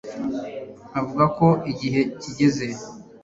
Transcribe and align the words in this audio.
avuga 0.99 1.23
ko 1.37 1.47
igihe 1.71 2.01
kigeze 2.21 2.65